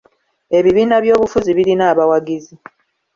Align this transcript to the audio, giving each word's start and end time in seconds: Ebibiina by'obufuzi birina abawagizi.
Ebibiina 0.57 0.95
by'obufuzi 1.03 1.49
birina 1.57 1.83
abawagizi. 1.93 2.53